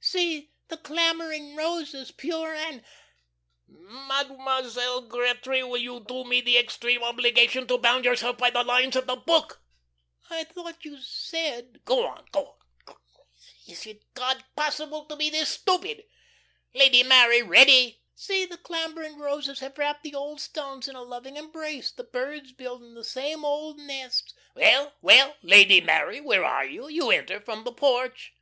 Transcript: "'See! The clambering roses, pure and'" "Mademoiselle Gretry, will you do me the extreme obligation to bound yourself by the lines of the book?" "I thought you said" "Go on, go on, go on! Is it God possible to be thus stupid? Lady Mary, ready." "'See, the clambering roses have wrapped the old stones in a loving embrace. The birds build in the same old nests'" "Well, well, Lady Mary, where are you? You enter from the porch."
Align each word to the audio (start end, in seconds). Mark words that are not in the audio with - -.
"'See! 0.00 0.50
The 0.68 0.78
clambering 0.78 1.54
roses, 1.54 2.10
pure 2.12 2.54
and'" 2.54 2.82
"Mademoiselle 3.68 5.02
Gretry, 5.02 5.62
will 5.62 5.76
you 5.76 6.00
do 6.00 6.24
me 6.24 6.40
the 6.40 6.56
extreme 6.56 7.02
obligation 7.02 7.66
to 7.66 7.76
bound 7.76 8.06
yourself 8.06 8.38
by 8.38 8.48
the 8.48 8.64
lines 8.64 8.96
of 8.96 9.06
the 9.06 9.16
book?" 9.16 9.60
"I 10.30 10.44
thought 10.44 10.86
you 10.86 10.98
said" 10.98 11.80
"Go 11.84 12.06
on, 12.06 12.24
go 12.32 12.40
on, 12.58 12.58
go 12.86 12.94
on! 12.94 13.26
Is 13.66 13.84
it 13.84 14.06
God 14.14 14.42
possible 14.56 15.04
to 15.04 15.14
be 15.14 15.28
thus 15.28 15.50
stupid? 15.50 16.04
Lady 16.72 17.02
Mary, 17.02 17.42
ready." 17.42 18.00
"'See, 18.14 18.46
the 18.46 18.56
clambering 18.56 19.18
roses 19.18 19.58
have 19.60 19.76
wrapped 19.76 20.04
the 20.04 20.14
old 20.14 20.40
stones 20.40 20.88
in 20.88 20.96
a 20.96 21.02
loving 21.02 21.36
embrace. 21.36 21.90
The 21.92 22.04
birds 22.04 22.52
build 22.52 22.82
in 22.82 22.94
the 22.94 23.04
same 23.04 23.44
old 23.44 23.76
nests'" 23.78 24.32
"Well, 24.54 24.94
well, 25.02 25.36
Lady 25.42 25.82
Mary, 25.82 26.18
where 26.18 26.46
are 26.46 26.64
you? 26.64 26.88
You 26.88 27.10
enter 27.10 27.38
from 27.40 27.64
the 27.64 27.72
porch." 27.72 28.32